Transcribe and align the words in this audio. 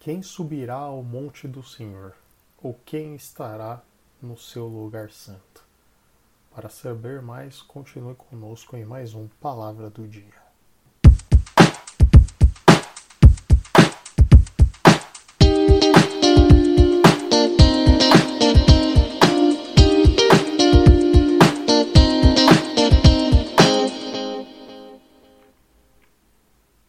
Quem 0.00 0.22
subirá 0.22 0.76
ao 0.76 1.02
monte 1.02 1.48
do 1.48 1.60
Senhor? 1.60 2.14
Ou 2.62 2.72
quem 2.84 3.16
estará 3.16 3.82
no 4.22 4.38
seu 4.38 4.68
lugar 4.68 5.10
santo? 5.10 5.66
Para 6.54 6.68
saber 6.68 7.20
mais, 7.20 7.60
continue 7.60 8.14
conosco 8.14 8.76
em 8.76 8.84
mais 8.84 9.12
um 9.12 9.26
Palavra 9.40 9.90
do 9.90 10.06
Dia. 10.06 10.22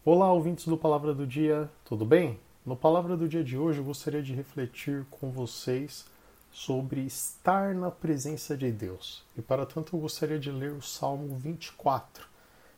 Olá, 0.04 0.32
ouvintes 0.32 0.64
do 0.68 0.78
Palavra 0.78 1.12
do 1.12 1.26
Dia, 1.26 1.68
tudo 1.84 2.04
bem? 2.04 2.38
No 2.70 2.76
Palavra 2.76 3.16
do 3.16 3.28
Dia 3.28 3.42
de 3.42 3.58
hoje 3.58 3.80
eu 3.80 3.84
gostaria 3.84 4.22
de 4.22 4.32
refletir 4.32 5.04
com 5.10 5.28
vocês 5.28 6.06
sobre 6.52 7.00
estar 7.00 7.74
na 7.74 7.90
presença 7.90 8.56
de 8.56 8.70
Deus. 8.70 9.24
E 9.36 9.42
para 9.42 9.66
tanto 9.66 9.96
eu 9.96 10.00
gostaria 10.00 10.38
de 10.38 10.52
ler 10.52 10.70
o 10.70 10.80
Salmo 10.80 11.36
24, 11.36 12.28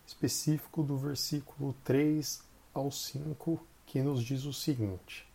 específico 0.06 0.82
do 0.82 0.96
versículo 0.96 1.74
3 1.84 2.42
ao 2.72 2.90
5, 2.90 3.60
que 3.84 4.00
nos 4.00 4.22
diz 4.24 4.46
o 4.46 4.52
seguinte: 4.54 5.30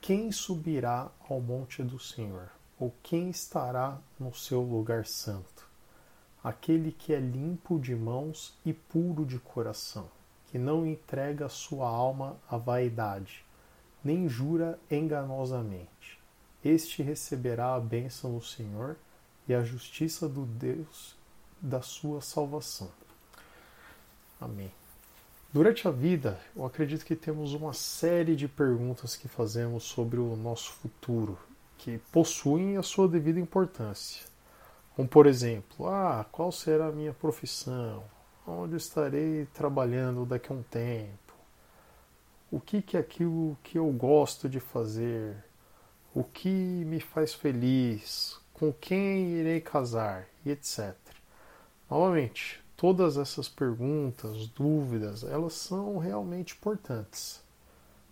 Quem 0.00 0.32
subirá 0.32 1.10
ao 1.28 1.38
monte 1.38 1.82
do 1.82 1.98
Senhor? 1.98 2.48
Ou 2.78 2.94
quem 3.02 3.28
estará 3.28 3.98
no 4.18 4.34
seu 4.34 4.62
lugar 4.62 5.04
santo? 5.04 5.68
Aquele 6.42 6.92
que 6.92 7.12
é 7.12 7.20
limpo 7.20 7.78
de 7.78 7.94
mãos 7.94 8.54
e 8.64 8.72
puro 8.72 9.26
de 9.26 9.38
coração 9.38 10.08
que 10.50 10.58
não 10.58 10.84
entrega 10.84 11.48
sua 11.48 11.88
alma 11.88 12.36
à 12.50 12.56
vaidade, 12.56 13.44
nem 14.04 14.28
jura 14.28 14.78
enganosamente. 14.90 16.18
Este 16.64 17.02
receberá 17.02 17.74
a 17.74 17.80
bênção 17.80 18.34
do 18.34 18.44
Senhor 18.44 18.96
e 19.48 19.54
a 19.54 19.62
justiça 19.62 20.28
do 20.28 20.44
Deus 20.44 21.16
da 21.60 21.82
sua 21.82 22.20
salvação. 22.20 22.90
Amém. 24.40 24.70
Durante 25.52 25.88
a 25.88 25.90
vida, 25.90 26.40
eu 26.54 26.64
acredito 26.64 27.04
que 27.04 27.16
temos 27.16 27.54
uma 27.54 27.72
série 27.72 28.36
de 28.36 28.46
perguntas 28.46 29.16
que 29.16 29.28
fazemos 29.28 29.84
sobre 29.84 30.20
o 30.20 30.36
nosso 30.36 30.72
futuro, 30.72 31.38
que 31.76 31.98
possuem 32.12 32.76
a 32.76 32.82
sua 32.82 33.08
devida 33.08 33.40
importância. 33.40 34.24
Como, 34.94 35.08
por 35.08 35.26
exemplo, 35.26 35.88
ah, 35.88 36.24
qual 36.30 36.52
será 36.52 36.86
a 36.86 36.92
minha 36.92 37.12
profissão? 37.12 38.04
onde 38.46 38.76
estarei 38.76 39.46
trabalhando 39.46 40.24
daqui 40.24 40.52
a 40.52 40.54
um 40.54 40.62
tempo, 40.62 41.29
o 42.50 42.58
que, 42.58 42.82
que 42.82 42.96
é 42.96 43.00
aquilo 43.00 43.56
que 43.62 43.78
eu 43.78 43.90
gosto 43.92 44.48
de 44.48 44.58
fazer, 44.58 45.36
o 46.14 46.24
que 46.24 46.48
me 46.48 47.00
faz 47.00 47.32
feliz, 47.32 48.38
com 48.52 48.72
quem 48.72 49.30
irei 49.38 49.60
casar? 49.60 50.26
E 50.44 50.50
etc. 50.50 50.94
Novamente, 51.88 52.62
todas 52.76 53.16
essas 53.16 53.48
perguntas, 53.48 54.48
dúvidas, 54.48 55.22
elas 55.22 55.54
são 55.54 55.98
realmente 55.98 56.54
importantes, 56.54 57.42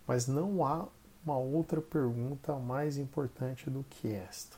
mas 0.07 0.27
não 0.27 0.65
há 0.65 0.87
uma 1.25 1.37
outra 1.37 1.81
pergunta 1.81 2.55
mais 2.55 2.97
importante 2.97 3.69
do 3.69 3.83
que 3.89 4.13
esta: 4.13 4.57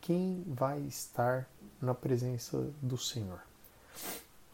quem 0.00 0.44
vai 0.46 0.80
estar 0.80 1.48
na 1.80 1.94
presença 1.94 2.70
do 2.80 2.96
Senhor? 2.96 3.40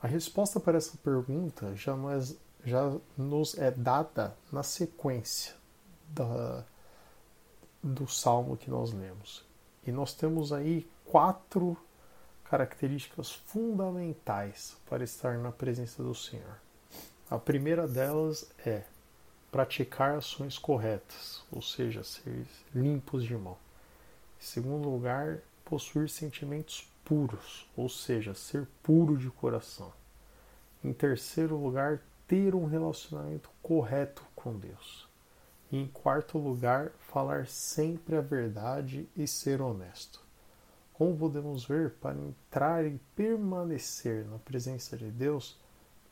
A 0.02 0.06
resposta 0.06 0.58
para 0.58 0.78
essa 0.78 0.96
pergunta 0.98 1.74
já, 1.76 1.94
nós, 1.94 2.36
já 2.64 2.96
nos 3.16 3.56
é 3.56 3.70
dada 3.70 4.36
na 4.52 4.62
sequência 4.62 5.54
da, 6.08 6.64
do 7.82 8.06
salmo 8.06 8.56
que 8.56 8.70
nós 8.70 8.92
lemos. 8.92 9.44
E 9.86 9.92
nós 9.92 10.12
temos 10.12 10.52
aí 10.52 10.88
quatro 11.04 11.76
características 12.44 13.32
fundamentais 13.32 14.76
para 14.86 15.04
estar 15.04 15.38
na 15.38 15.52
presença 15.52 16.02
do 16.02 16.14
Senhor. 16.14 16.58
A 17.30 17.38
primeira 17.38 17.86
delas 17.86 18.50
é 18.66 18.82
praticar 19.50 20.16
ações 20.16 20.58
corretas, 20.58 21.42
ou 21.50 21.62
seja, 21.62 22.02
ser 22.02 22.46
limpos 22.74 23.24
de 23.24 23.36
mão. 23.36 23.56
Em 24.40 24.44
segundo 24.44 24.88
lugar, 24.88 25.38
possuir 25.64 26.08
sentimentos 26.08 26.90
puros, 27.04 27.68
ou 27.76 27.88
seja, 27.88 28.34
ser 28.34 28.66
puro 28.82 29.16
de 29.16 29.30
coração. 29.30 29.92
Em 30.82 30.92
terceiro 30.92 31.56
lugar, 31.56 32.00
ter 32.30 32.54
um 32.54 32.64
relacionamento 32.64 33.50
correto 33.60 34.22
com 34.36 34.56
Deus. 34.56 35.08
E 35.68 35.76
em 35.76 35.88
quarto 35.88 36.38
lugar, 36.38 36.92
falar 37.00 37.48
sempre 37.48 38.16
a 38.16 38.20
verdade 38.20 39.08
e 39.16 39.26
ser 39.26 39.60
honesto. 39.60 40.20
Como 40.92 41.18
podemos 41.18 41.64
ver, 41.64 41.94
para 41.94 42.16
entrar 42.16 42.86
e 42.86 43.00
permanecer 43.16 44.24
na 44.28 44.38
presença 44.38 44.96
de 44.96 45.10
Deus, 45.10 45.58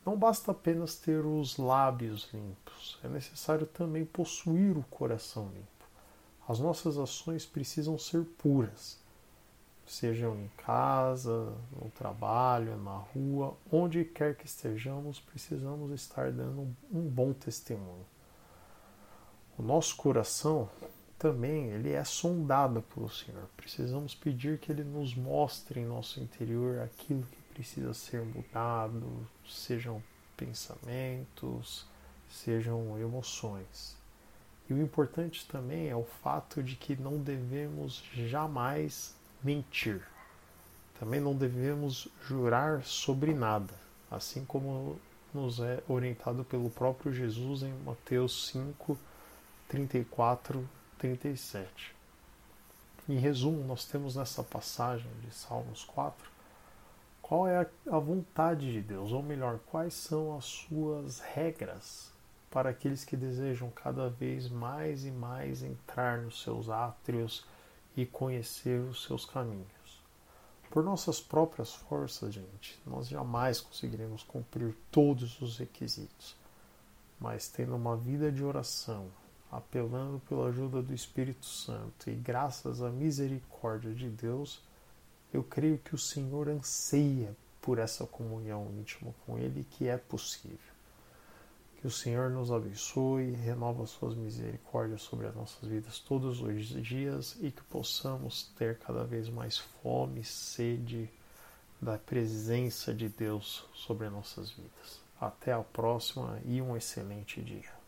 não 0.05 0.17
basta 0.17 0.51
apenas 0.51 0.95
ter 0.95 1.25
os 1.25 1.55
lábios 1.55 2.29
limpos, 2.33 2.99
é 3.01 3.07
necessário 3.07 3.65
também 3.65 4.03
possuir 4.03 4.77
o 4.77 4.83
coração 4.89 5.47
limpo. 5.53 5.87
As 6.49 6.59
nossas 6.59 6.97
ações 6.97 7.45
precisam 7.45 7.97
ser 7.97 8.25
puras 8.25 8.99
sejam 9.89 10.35
em 10.39 10.47
casa, 10.57 11.51
no 11.75 11.89
trabalho, 11.89 12.77
na 12.77 12.95
rua, 12.95 13.57
onde 13.71 14.05
quer 14.05 14.35
que 14.35 14.45
estejamos, 14.45 15.19
precisamos 15.19 15.91
estar 15.91 16.31
dando 16.31 16.75
um 16.91 17.01
bom 17.01 17.33
testemunho. 17.33 18.05
O 19.57 19.63
nosso 19.63 19.95
coração 19.95 20.69
também 21.17 21.71
ele 21.71 21.91
é 21.91 22.03
sondado 22.03 22.81
pelo 22.83 23.09
Senhor. 23.09 23.49
Precisamos 23.57 24.15
pedir 24.15 24.59
que 24.59 24.71
Ele 24.71 24.83
nos 24.85 25.13
mostre 25.13 25.81
em 25.81 25.85
nosso 25.85 26.21
interior 26.21 26.79
aquilo 26.79 27.23
que 27.23 27.41
precisa 27.53 27.93
ser 27.93 28.21
mudado, 28.21 29.27
sejam 29.45 30.01
pensamentos, 30.37 31.85
sejam 32.29 32.97
emoções. 32.99 33.97
E 34.69 34.73
o 34.73 34.81
importante 34.81 35.47
também 35.47 35.89
é 35.89 35.95
o 35.95 36.05
fato 36.05 36.61
de 36.63 36.75
que 36.75 36.95
não 36.95 37.17
devemos 37.17 38.03
jamais 38.13 39.17
mentir. 39.43 40.01
Também 40.99 41.19
não 41.19 41.35
devemos 41.35 42.07
jurar 42.27 42.83
sobre 42.83 43.33
nada, 43.33 43.73
assim 44.11 44.43
como 44.45 44.99
nos 45.33 45.59
é 45.59 45.81
orientado 45.87 46.43
pelo 46.43 46.69
próprio 46.69 47.13
Jesus 47.13 47.63
em 47.63 47.73
Mateus 47.85 48.47
5, 48.47 48.97
34, 49.67 50.67
37. 50.97 51.95
Em 53.07 53.17
resumo, 53.17 53.63
nós 53.63 53.85
temos 53.85 54.15
nessa 54.15 54.43
passagem 54.43 55.09
de 55.23 55.33
Salmos 55.33 55.83
4 55.83 56.39
qual 57.29 57.47
é 57.47 57.69
a 57.91 57.99
vontade 57.99 58.71
de 58.71 58.81
Deus, 58.81 59.11
ou 59.11 59.21
melhor, 59.21 59.59
quais 59.67 59.93
são 59.93 60.35
as 60.35 60.45
suas 60.45 61.19
regras 61.19 62.11
para 62.49 62.71
aqueles 62.71 63.05
que 63.05 63.15
desejam 63.15 63.69
cada 63.69 64.09
vez 64.09 64.49
mais 64.49 65.05
e 65.05 65.11
mais 65.11 65.61
entrar 65.61 66.17
nos 66.17 66.41
seus 66.41 66.71
átrios 66.71 67.45
e 67.95 68.05
conhecer 68.05 68.79
os 68.81 69.03
seus 69.03 69.25
caminhos. 69.25 69.67
Por 70.69 70.83
nossas 70.83 71.19
próprias 71.19 71.73
forças, 71.73 72.33
gente, 72.33 72.79
nós 72.85 73.07
jamais 73.07 73.59
conseguiremos 73.59 74.21
cumprir 74.21 74.75
todos 74.91 75.41
os 75.41 75.57
requisitos. 75.57 76.35
Mas 77.19 77.49
tendo 77.49 77.75
uma 77.75 77.97
vida 77.97 78.31
de 78.31 78.43
oração, 78.43 79.09
apelando 79.51 80.19
pela 80.29 80.49
ajuda 80.49 80.81
do 80.81 80.93
Espírito 80.93 81.45
Santo 81.45 82.09
e 82.09 82.13
graças 82.13 82.81
à 82.83 82.89
misericórdia 82.89 83.93
de 83.93 84.09
Deus, 84.09 84.61
eu 85.33 85.43
creio 85.43 85.79
que 85.79 85.95
o 85.95 85.97
Senhor 85.97 86.47
anseia 86.47 87.35
por 87.61 87.79
essa 87.79 88.05
comunhão 88.05 88.71
íntima 88.79 89.13
com 89.25 89.37
Ele 89.37 89.65
que 89.71 89.87
é 89.87 89.97
possível. 89.97 90.78
Que 91.79 91.87
o 91.87 91.91
Senhor 91.91 92.29
nos 92.29 92.51
abençoe, 92.51 93.31
renova 93.31 93.85
suas 93.85 94.13
misericórdias 94.13 95.01
sobre 95.01 95.27
as 95.27 95.35
nossas 95.35 95.69
vidas 95.69 95.97
todos 95.97 96.41
os 96.41 96.67
dias 96.83 97.37
e 97.39 97.51
que 97.51 97.63
possamos 97.63 98.51
ter 98.57 98.77
cada 98.79 99.05
vez 99.05 99.29
mais 99.29 99.57
fome 99.57 100.19
e 100.19 100.25
sede 100.25 101.09
da 101.81 101.97
presença 101.97 102.93
de 102.93 103.07
Deus 103.07 103.65
sobre 103.73 104.07
as 104.07 104.11
nossas 104.11 104.51
vidas. 104.51 104.99
Até 105.21 105.53
a 105.53 105.63
próxima 105.63 106.41
e 106.43 106.61
um 106.61 106.75
excelente 106.75 107.41
dia. 107.41 107.78